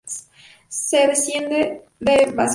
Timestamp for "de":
1.99-2.31